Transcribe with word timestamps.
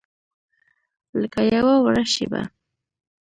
لکه 1.19 1.39
یوه 1.55 1.75
وړه 1.83 2.03
شیبه 2.13 2.41